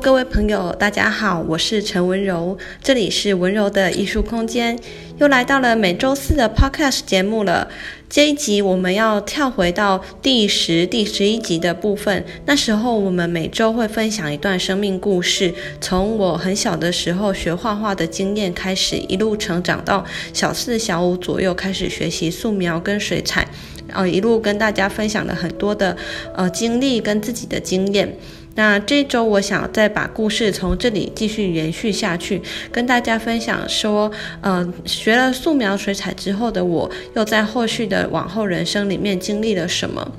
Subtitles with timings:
[0.00, 4.76] 各位朋友，大家好，我是陈文柔，这里是文柔的艺术空间，
[5.18, 7.68] 又来到了每周四的 Podcast 节目了。
[8.08, 12.24] 这一集我们要跳回到第十、第十一集的部分。
[12.44, 23.46] 那时候我们每周会分享一段生命故事，从我很小的时候学画画的经验开始，一路成长到小四、小五左右开始学习素描跟水彩，
[23.92, 25.96] 呃，一路跟大家分享了很多的
[26.34, 28.16] 呃经历跟自己的经验。
[28.56, 32.40] 那这周我想再把故事从这里继续延续下去，
[32.70, 40.12] 跟大家分享说，呃，学了素描水彩之后的我，又在后续的往后人生里面经历了什么？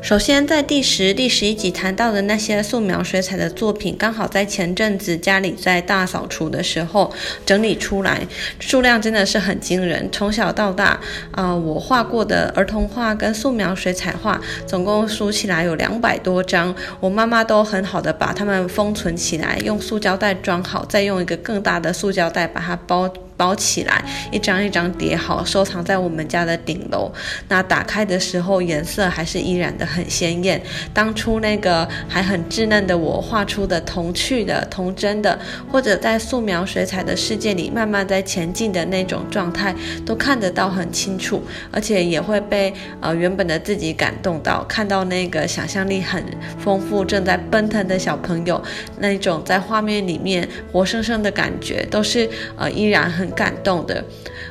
[0.00, 7.12] 首先，在第十、第十一集谈到的那些素描水彩的作品，刚好在前阵子家里在大扫除的时候
[7.44, 8.20] 整理出来，
[8.60, 10.08] 数量真的是很惊人。
[10.12, 10.98] 从小到大，
[11.32, 16.74] 啊、我画过的儿童画跟素描水彩画，总共数起来有两百多张。
[17.00, 23.12] 我妈妈都很好的把它们封存起来，用塑胶袋装好，再用一个更大的塑胶袋把它包。
[23.38, 27.10] 包起来，一张一张叠好，收藏在我们家的顶楼。
[27.48, 30.60] 那打开的时候，颜色还是依然的很鲜艳。
[30.92, 35.38] 当初那个还很稚嫩的我画出的童趣的、童真的，
[35.70, 39.72] 或者在素描水彩的世界里慢慢在前进的那种状态，
[40.04, 46.24] 都看得到很清楚，而且也会被呃原本的自己感动到，看到那个想象力很
[46.58, 48.60] 丰富、正在奔腾的小朋友，
[48.98, 53.27] 那种在画面里面活生生的感觉，都是呃依然很。
[53.32, 54.04] 感动的，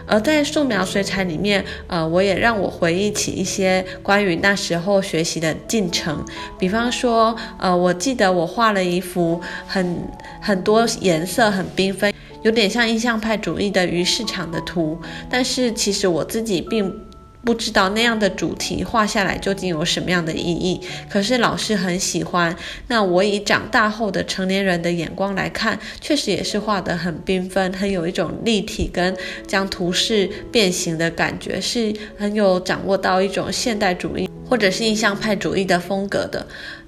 [0.06, 6.24] 而在素描水彩里面，呃，我也让我回忆起一些关于那时候学习的进程。
[6.60, 9.98] 比方说，呃，我记得我画了一幅很
[10.42, 17.07] 很多颜色、很缤纷，有点像印象派主义的鱼市场的图，但是其实我自己并。
[17.48, 22.54] 不知道那样的主题画下来究竟有什么样的意义，可是老师很喜欢。
[22.90, 29.16] 那我以长大后的成年人的眼光来看，确实也是画得很缤纷，很有一种立体跟
[29.48, 36.46] 将图式变形的感觉，是很有掌握到一种现代主义或者是印象派主义的风格的。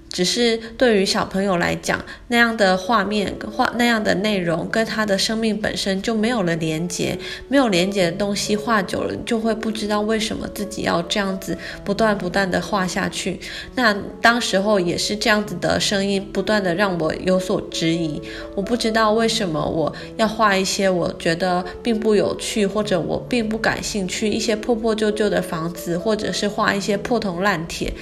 [0.09, 7.17] 只是对于小朋友来讲，那样的画面、画那样的内容，跟他的生命本身就没有了连接。
[7.47, 13.39] 没有连接的东西画久了，就会不知道为什么自己要这样子不断不断的画下去。
[13.75, 18.21] 那当时候也是这样子的声音，不断的让我有所质疑。
[18.55, 27.93] 我不知道为什么我要画一些我觉得并不有趣，或者我并不感兴趣，一些破破旧旧的房子，或者是画一些破铜烂铁。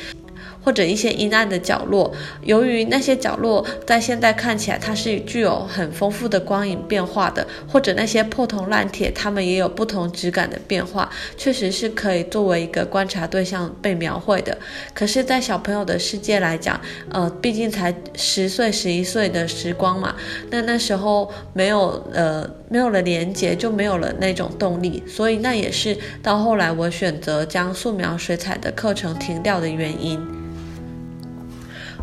[0.67, 2.13] 或者一些阴暗的角落，
[2.44, 14.57] 由于那些角落在现在看起来它是具有很丰富的光影变化的，或者那些破铜烂铁，它们也有不同质感的变化，确实是可以作为一个观察对象被描绘的。
[14.94, 16.77] 可是，在小朋友的世界来讲，
[17.13, 20.17] 呃，毕竟才十岁、十一岁的时光嘛，
[20.50, 30.36] 那那时候没有呃没有了连接，就没有了那种动力，所以那也是到后来我选择将素描水彩的课程停掉的原因。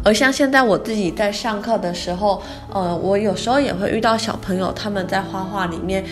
[0.04, 6.04] 而像现在我自己在上课的时候，呃，我有时候也会遇到小朋友，他们在画画里面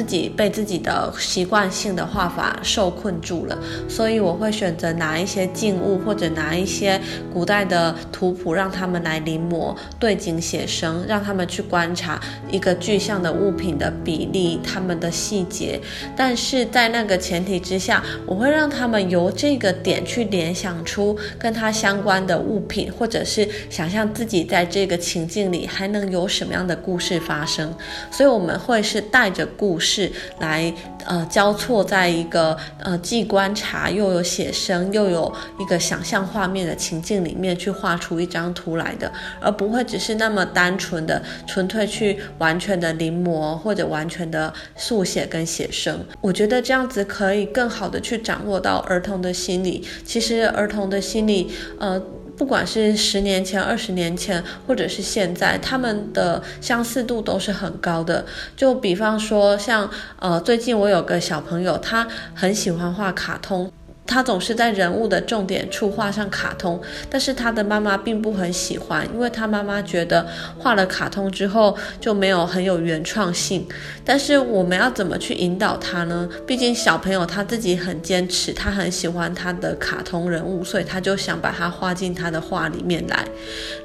[0.00, 6.98] 自己被自己的习惯性的画法受困住了，所以我会选择拿一些静物或者拿一些
[7.30, 12.18] 古代的图谱，让他们来临摹、对景写生，让他们去观察
[12.50, 15.78] 一个具象的物品的比例、他们的细节。
[16.16, 23.46] 但是在那个前提之下，我会让他们由这个点去联想出跟它相关的物品，或者是。
[23.68, 27.74] 想象自己在这个情境里还能有什么样的故事发生，
[28.10, 30.72] 所以我们会是带着故事是来，
[31.04, 45.98] 呃，交错在一个呃既观察又有写生又有一个想象画面的情境里面去画出一张图来的，而不会只是那么单纯的纯粹去完全的临摹或者完全的速写跟写生。
[46.20, 49.84] 我觉得这样子可以更好的去掌握到儿童的心理。
[50.04, 51.50] 其实儿童的心理，
[51.80, 52.00] 呃。
[52.40, 58.24] 不管是十年前、二十年前，或者是现在，他们的相似度都是很高的。
[58.56, 63.70] 就比方说像，呃，最近我有个小朋友，他很喜欢画卡通。
[64.10, 70.26] 他总是在人物的重点处画上卡通，但是他的妈妈并不很喜欢，因为他妈妈觉得
[70.58, 73.64] 画了卡通之后就没有很有原创性。
[74.04, 76.28] 但是我们要怎么去引导他呢？
[76.44, 83.24] 毕竟小朋友他自己很坚持，他很喜欢他的卡通人物，所以他就想把它画进他的画里面来。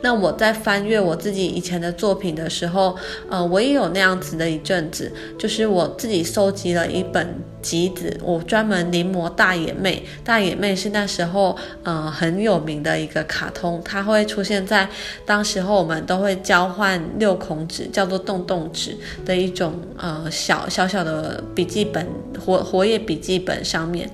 [0.01, 2.97] 那我在翻阅我自己以前的作品的时候，
[3.29, 7.35] 呃，我也有那样子的一阵子，就是我自己收集了一本。
[7.65, 10.05] 集子，我专门临摹大眼妹。
[10.23, 14.87] 大眼妹是那时候呃很有名的一个卡通，它会出现在
[15.25, 18.95] 当时候我们都会交换六孔纸，叫做洞洞纸
[19.25, 22.07] 的一种呃小小小的笔记本
[22.39, 24.07] 活活页笔记本上面。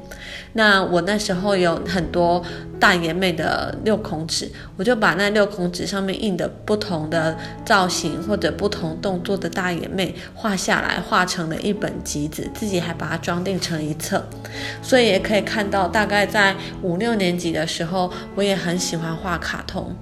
[0.53, 2.43] 那我那时候有很多
[2.79, 14.25] 大眼妹的六孔纸，我就把那六孔纸上面印的不同的造型或者不同动作的大眼妹画下来，画成了一本集子，自己还把它装订成一册。
[14.81, 19.95] 所以也可以看到，大概在五六年级的时候，我也很喜欢画卡通。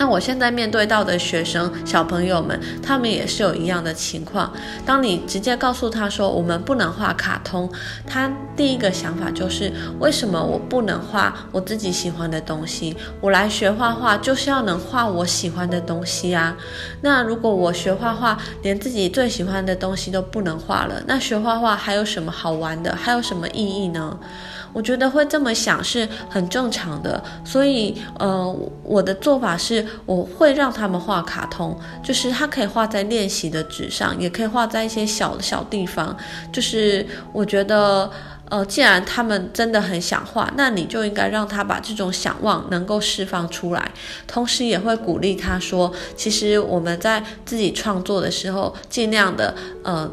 [0.00, 4.50] 那我现在面对到的学生小朋友们，他们也是有一样的情况。
[4.86, 7.70] 当你直接告诉他说我们不能画卡通，
[8.06, 12.96] 他第一个想法就是为什么我不能画我自己喜欢的东西？
[13.20, 16.56] 我来学画画就是要能画我喜欢的东西啊。
[17.02, 22.96] 那如果我学画画连自己最喜欢的东西都不能画了，那学画画还有什么好玩的？
[22.96, 24.18] 还有什么意义呢？
[24.72, 36.16] 我觉得会这么想是很正常的，所以呃，我的做法是我会让他们画卡通，就是他可以画在练习的纸上，也可以画在一些小的小地方。
[36.52, 38.10] 就是我觉得
[38.48, 43.90] 呃，既然他们真的很想画，那你就应该让他把这种想望能够释放出来，
[44.26, 50.10] 同时也会鼓励他说，其实我们在自己创作的时候，尽量的呃，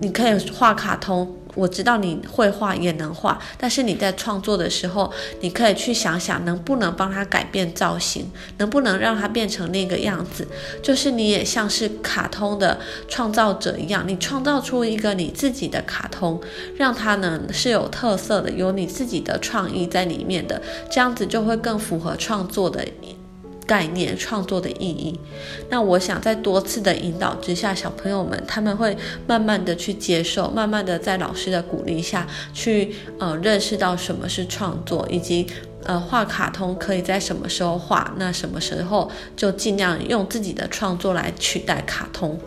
[0.00, 1.34] 你可以画卡通。
[1.58, 10.46] 我知道你会画也能画，但是你在创作的时候，你可以去想想能不能帮他改变造型，能不能让他变成那个样子。
[10.80, 12.78] 就是你也像是卡通的
[13.08, 16.40] 创造者一样，你创造出一个你自己的卡通，
[16.76, 22.86] 让它呢是有特色的，有你自己的创意在里面的，这样子就会更符合创作的
[23.68, 25.20] 概念创作的意义，
[25.68, 35.46] 那我想在多次的引导之下，小朋友们他们会慢慢的去接受，慢慢的在老师的鼓励下去，呃，认识到什么是创作，以及
[35.84, 42.40] 呃画卡通可以在什么时候画，那什么时候就尽量用自己的创作来取代卡通。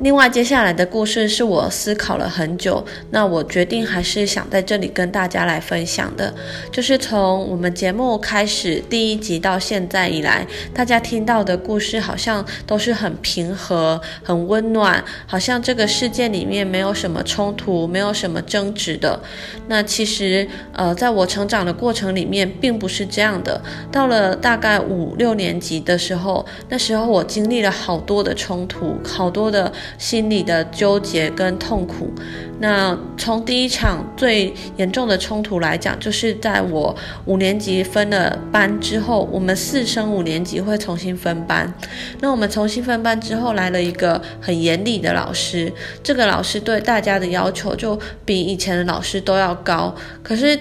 [0.00, 6.32] 另外，接下来的故事是我思考了很久，那我决定还是想在这里跟大家来分享的，
[6.70, 19.20] 就是从我们节目开始第一集到现在以来，大家听到的故事好像都是很平和、很温暖，好像这个世界里面没有什么冲突，没有什么争执的。
[19.66, 23.60] 那其实，呃，在我成长的过程里面，并不是这样的。
[23.90, 29.72] 到了大概五六年级的时候，那时候我经历了好多的冲突，好多的。
[29.96, 32.12] 心里的纠结跟痛苦，
[32.60, 36.94] 那从第一场最严重的冲突来讲，就是在我
[37.24, 41.72] 五年级分了班之后，我们四升五年级会重新分班。
[42.20, 50.58] 那我们重新分班之后，来了一个很严厉的老师，这个老师对大家的要求就比以前的老师都要高，可是。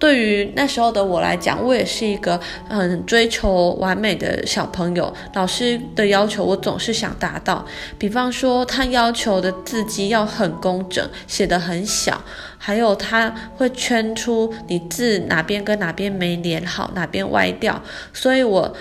[0.00, 5.12] 对于那时候的我来讲，我也是一个很追求完美的小朋友。
[5.34, 7.64] 老师的要求，我总是想达到。
[7.98, 12.20] 比方说，他要求的字迹要很工整，写得很小，
[12.56, 17.80] 还有他会圈出你字哪边跟哪边没连好，哪边歪掉。
[18.14, 18.74] 所以我。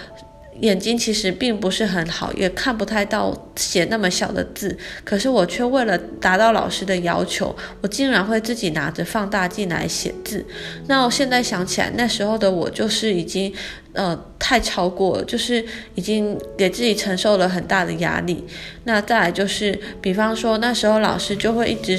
[0.62, 4.78] 眼睛其实并不是很好，也看不太到写那么小的字。
[5.04, 10.46] 可是我却为了达到老师的要求，我竟然会自己拿着放大镜来写字。
[10.88, 13.54] 那我现在想起来，那时候的我就是已经，
[13.94, 15.63] 呃，太超过了，就是
[15.96, 18.46] 已经给自己承受了很大的压力。
[18.84, 21.98] 那再来就是，比方说那时候老师就会一直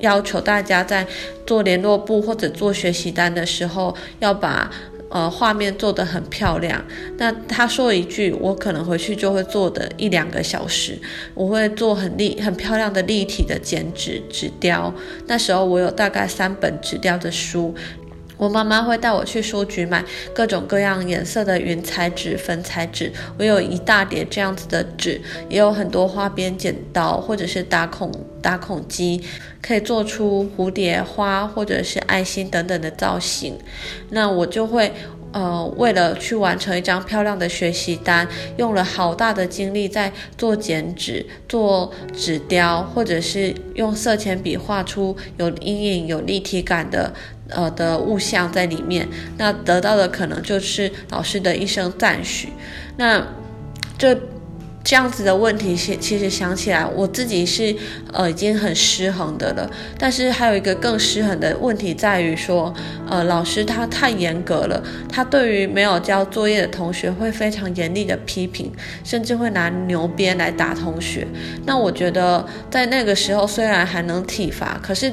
[0.00, 1.06] 要求大家在
[1.46, 4.70] 做联络簿或者做学习单的时候要把。
[5.14, 6.84] 呃，画面做得很漂亮。
[7.18, 10.98] 那他说一句，我可能回去就会做的一两个小时。
[11.34, 14.92] 我会做很立、很漂亮的立体的剪纸纸雕。
[15.28, 17.72] 那时候我有大概三本纸雕的书。
[18.36, 23.12] 我妈妈会带我去书局买各种各样颜色的云彩纸、粉彩纸。
[23.38, 28.10] 我有一大叠这样子的纸，也有很多花边剪刀或者是打孔
[28.42, 29.22] 打孔机，
[29.62, 33.58] 可以做出蝴蝶花或者是爱心等等的造型。
[34.10, 34.92] 那我就会。
[35.34, 47.12] 呃，为了去完成一张漂亮的学习单，用了好大的精力在做剪纸、做纸雕，或者是用色铅笔画出有阴影、有立体感的
[47.48, 49.08] 呃的物象在里面。
[49.36, 52.50] 那得到的可能就是老师的一声赞许。
[52.96, 53.26] 那
[53.98, 54.16] 这。
[54.84, 57.74] 这样子的问题，其其实想起来，我自己是
[58.12, 59.68] 呃已经很失衡的了。
[59.98, 62.72] 但是还有一个更失衡的问题在于说，
[63.08, 68.70] 呃，老师他太严格了，他对于没有交作业的同学会非常严厉的批评，
[69.02, 71.26] 甚至会拿牛鞭来打同学。
[71.64, 75.10] 那我觉得在那个时候虽然还能体罚，可是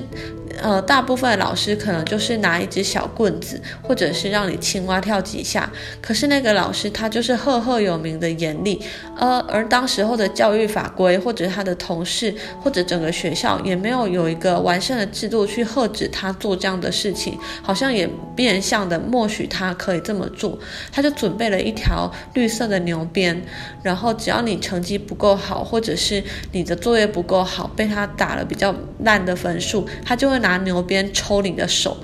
[0.61, 5.69] 呃，大部分老师可能就是拿一支小棍子，或者是让你青蛙跳几下。
[6.01, 8.79] 可是那个老师他就是赫赫有名的严厉，
[9.17, 20.57] 呃，而当时候的教育法规，或者他的同事，或者整个学校也没有有一个完善的制度去呵止他做这样的事情，好像也变相的默许他可以这么做。
[20.91, 23.41] 他就准备了一条绿色的牛鞭，
[23.81, 31.95] 然后只要你成绩不够好，或者是你的作业不够好，被他打了比较烂的分数，他就会拿拿牛鞭抽你的手，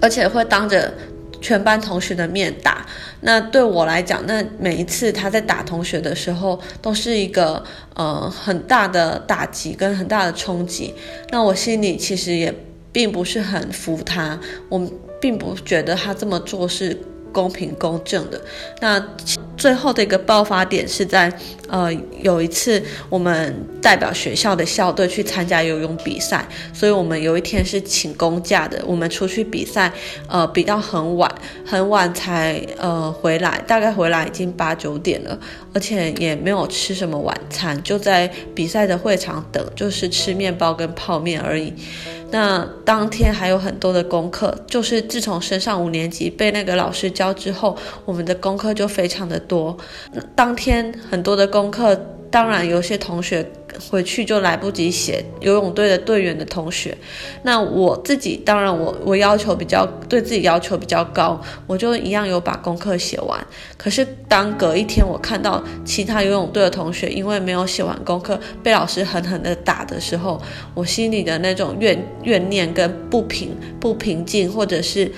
[0.00, 0.92] 而且会当着
[1.40, 2.86] 全班同学的面打。
[3.22, 7.62] 那对我来讲，那每一次他在打同学的时候，都是一个
[7.94, 10.94] 呃很大的打击跟很大的冲击。
[11.30, 12.54] 那我心里其实也
[12.92, 14.88] 并不是很服他，我
[15.20, 16.96] 并不觉得他这么做是
[17.32, 18.40] 公平公正的。
[18.80, 19.04] 那
[19.56, 21.32] 最后的一个爆发点是在，
[21.68, 29.92] 呃，有一次我们代表学校的校队去参加游泳比赛，所以我们有一天是请公假的，我们出去比赛，
[30.26, 31.32] 呃，比到很晚，
[31.64, 35.38] 很晚才呃回来，大概回来已经八九点了，
[35.72, 41.72] 而且也没有吃什么晚餐，就在比赛的会场等，就是吃面包跟泡面而已。
[42.32, 49.76] 那当天还有很多的功课，就是自从升上五年级被那个老师教之后，我们的功课就非常的多。
[50.34, 51.94] 当天很多的功课，
[52.32, 53.48] 当然有些同学。
[53.90, 56.94] 回去就来不及写游泳队的队员的同学，
[57.42, 63.46] 那我自己当然我我要求比较对自己要求比较高，我就一样有把功课写完。
[63.78, 70.38] 可是当隔一天我看到其他游泳队的同学因为没有写完功课被老师狠狠的打的时候，
[70.74, 75.10] 我心里的那种怨怨念跟不平不平静或者是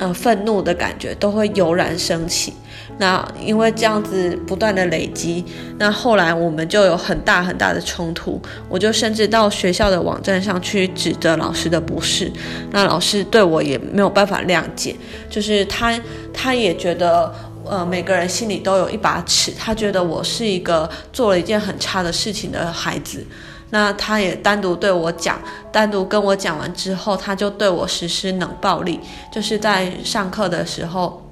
[0.00, 2.52] 呃愤怒的感觉都会油然升起。
[2.98, 5.42] 那因为这样子不断的累积，
[5.78, 8.38] 那后来我们就有很大很大的冲突，
[8.68, 12.30] 我就甚至到学校的网站上去指责老师的不是，
[12.70, 14.94] 那老师对我也没有办法谅解，
[15.30, 15.98] 就是他
[16.34, 17.32] 他也觉得，
[17.64, 23.24] 呃，每个人心里都有一把尺，他觉得我是一个做了一件很差的事情的孩子，
[23.70, 25.40] 那他也单独对我讲，
[25.72, 29.00] 单独跟我讲完之后，他就对我实施冷暴力，
[29.32, 31.22] 就是在上课的时候。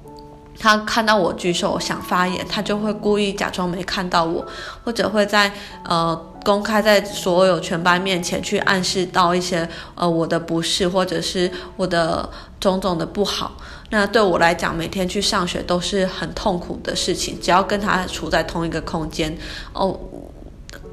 [0.60, 4.44] 他看到我举手想发言，他就会故意假装没看到我，
[4.82, 5.52] 或者会在
[5.84, 12.28] 呃公开在所有全班面前去暗示到一些呃我的不是，或者是我的
[12.58, 13.52] 种种的不好。
[13.90, 19.38] 那对我来讲，每天去上学都是很痛苦的事情，只要跟他处在同一个空间
[19.72, 19.96] 哦。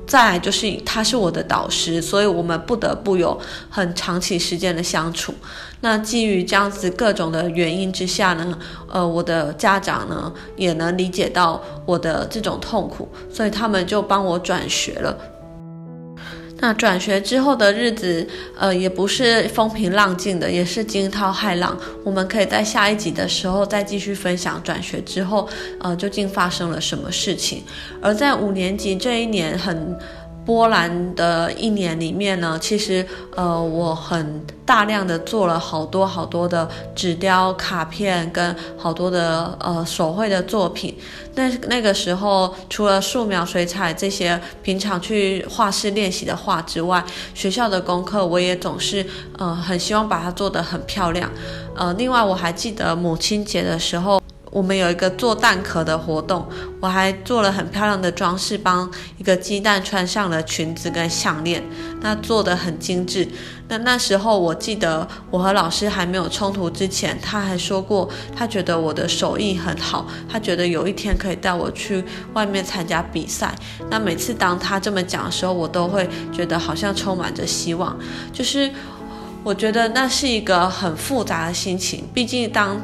[0.07, 5.33] 再来就是他是我的导师，所以我们不得不有很长期时间的相处。
[5.81, 8.57] 那基于这样子各种的原因之下呢，
[8.89, 15.15] 呃，我的家长呢也能理解到我的这种痛苦，所以他们就帮我转学了。
[16.65, 21.77] 那转学之后的日子，呃，也不是风平浪静的，也是惊涛骇浪。
[22.03, 25.47] 我们可以在下一集的时候再继续分享转学之后，
[25.79, 27.61] 呃，究竟发生了什么事情。
[28.01, 29.95] 而在五年级这一年很
[30.45, 40.95] 波兰的一年里面呢，其实呃，我很大量的做了好多好多的纸雕、卡片跟好多的呃手绘的作品。
[41.33, 49.05] 那那个时候，除了素描、水彩这些平常去画室练习的画之外，学校的功课我也总是
[49.37, 51.29] 呃很希望把它做得很漂亮。
[51.75, 54.21] 呃，另外我还记得母亲节的时候。
[54.55, 56.47] 我们有一个做蛋壳的活动，
[56.79, 61.61] 我还做了很漂亮的装饰，帮一个鸡蛋穿上了裙子跟项链，
[61.99, 63.27] 那做的很精致。
[63.67, 73.53] 那那时候我记得我和老师还没有冲突之前，他还说过，他觉得我的手艺很好，他觉得有一天可以带我去外面参加比赛。
[73.89, 77.93] 那每次当他这么讲的时候，我都会觉得好像充满着希望。
[78.31, 78.71] 就是
[79.43, 82.79] 我觉得那是一个很复杂的心情，毕竟当。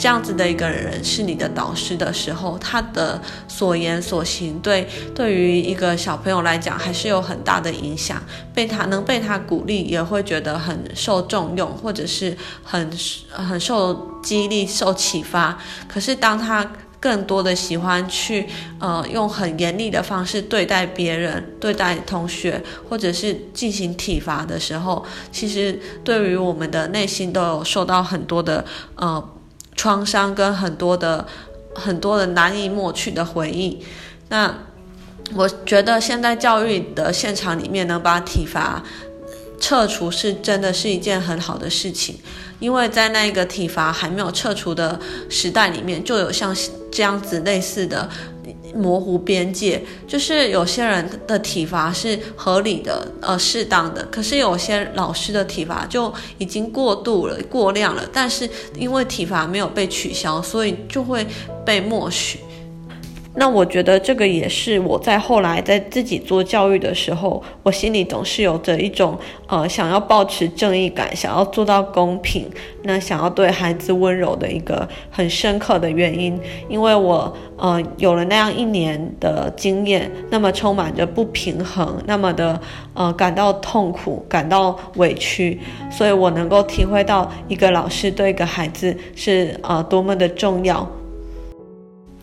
[0.00, 8.22] 这样子的一个人是你的导师的时候，他的所言所行对对于一个小朋友来讲还是有很大的影响。
[8.54, 12.90] 被他能被他鼓励，也会觉得很受重用，或者是很
[13.30, 15.58] 很受激励、受启发。
[15.86, 18.46] 可是当他更多的喜欢去
[18.78, 28.64] 呃用很严厉的方式对待别人、对待同学，或者是进行体罚的时候，其实对于我们的内心都有受到很多的
[28.94, 29.22] 呃。
[29.80, 31.26] 创伤跟很多的
[31.74, 33.82] 很多的难以抹去的回忆，
[34.28, 34.54] 那
[35.34, 38.82] 我觉得现在教育的现场里面能把体罚
[39.58, 42.18] 撤除，是真的是一件很好的事情，
[42.58, 46.54] 因为在那个体罚还没有撤除的时代里面，就有像
[46.92, 48.06] 这样子类似的
[48.74, 61.26] 模糊边界，就是有些人的体罚是合理的，呃，适当的，可是有些老师的体罚就已经过度了、过量了，但是因为体罚没有被取消，所以就会
[61.64, 62.38] 被默许。
[63.32, 72.50] 那我觉得这个也是我在后来在自己做教育的时候，我心里总是有着一种呃想要保持正义感，想要做到公平，
[72.82, 76.38] 那想要对孩子温柔的一个很深刻的原因。
[76.68, 82.60] 因为我呃有了那样一年的经验，那么充满着不平衡，那么的
[82.94, 90.84] 呃感到痛苦，感到委屈，所以我能够体会到一个老师对一个孩子是呃多么的重要。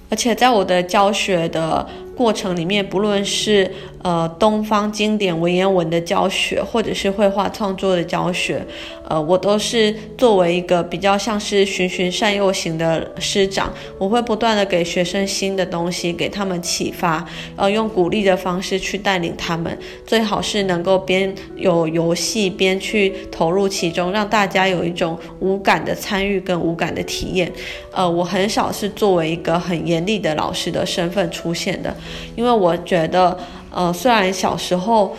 [0.10, 3.70] 而且在我的教学的过程里面，不论是
[4.08, 8.66] 呃东方经典文言文的教学，或者是绘画创作的教学，
[9.06, 17.26] 呃，我都是作为一个比较像是循循善诱型的师长，我会不断的给学生新的东西，给他们启发，
[17.58, 27.52] 呃，用鼓励的方式去带领他们，最好是能够边有游戏边去投入其中，让大家有一种无感的参与跟无感的体验。
[27.92, 31.94] 呃，我很少是作为一个很严厉的老师的身份出现的。
[32.38, 33.38] 因为我觉得，
[33.78, 35.16] 呃，虽然小时候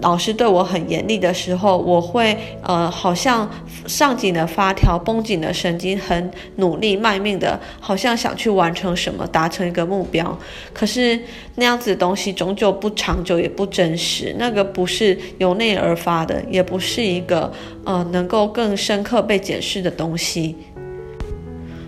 [0.00, 3.46] 老师对我很严厉的时候，我会呃，好像
[3.86, 10.38] 上紧的发条，绷紧的神经，很努力卖命的，好像想去完成什么，达成一个目标。
[10.72, 11.20] 可是
[11.56, 14.34] 那样子的东西终究不长久，也不真实。
[14.38, 17.52] 那个不是由内而发的，也不是一个
[17.84, 20.56] 呃能够更深刻被检视的东西。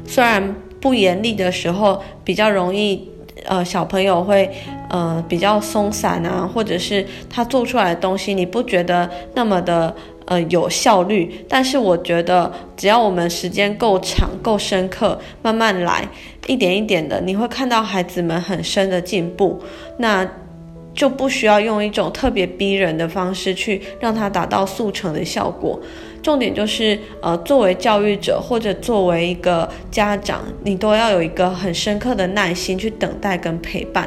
[0.06, 3.08] 虽然不严厉的时候比较容易。
[3.46, 4.48] 呃，小朋友会
[4.92, 9.94] 呃比较松散啊，或者是他做出来的东西，你不觉得那么的
[10.26, 11.44] 呃有效率？
[11.48, 16.06] 但是我觉得，只要我们时间够长、够深刻，慢慢来，
[16.46, 19.60] 一点一点的，你会看到孩子们很深的进步。
[19.98, 20.28] 那
[20.94, 25.80] 就不需要用一种特别逼人的方式去让他达到速成的效果。
[26.22, 34.06] 重点就是，呃，作为教育者或者作为一个家长，你都要有一个很深刻的耐心去等待跟陪伴。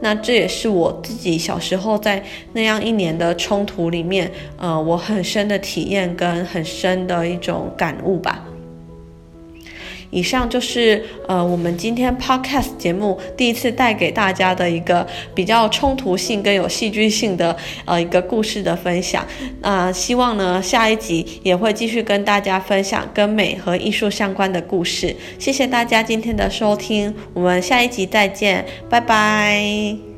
[0.00, 8.44] 那这也是我自己小时候在那样一年的冲突里面，呃，我很深的体验跟很深的一种感悟吧。
[10.10, 19.24] 以上就是呃我们今天 podcast 节目第一次带给大家的一个比较冲突性跟有戏剧性的呃一个故事的分享。
[19.60, 25.14] 那、希望呢下一集也会继续跟大家分享跟美和艺术相关的故事。
[25.38, 30.15] 谢谢大家今天的收听，我们下一集再见，拜拜。